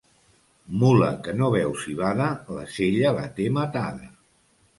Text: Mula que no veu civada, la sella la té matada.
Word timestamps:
Mula 0.83 1.09
que 1.27 1.35
no 1.41 1.49
veu 1.55 1.75
civada, 1.81 2.31
la 2.57 2.65
sella 2.79 3.13
la 3.19 3.27
té 3.37 3.47
matada. 3.61 4.11